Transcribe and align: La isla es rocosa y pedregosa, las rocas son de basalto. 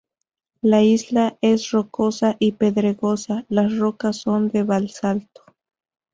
La 0.63 0.81
isla 0.81 1.37
es 1.41 1.69
rocosa 1.69 2.35
y 2.39 2.53
pedregosa, 2.53 3.45
las 3.49 3.77
rocas 3.77 4.17
son 4.17 4.47
de 4.49 4.63
basalto. 4.63 5.43